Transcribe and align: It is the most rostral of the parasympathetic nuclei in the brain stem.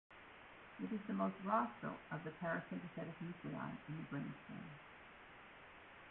It 0.83 0.91
is 0.91 0.99
the 1.05 1.13
most 1.13 1.35
rostral 1.45 1.93
of 2.09 2.23
the 2.23 2.31
parasympathetic 2.31 3.21
nuclei 3.21 3.69
in 3.87 3.97
the 3.97 4.03
brain 4.09 4.33
stem. 4.45 4.65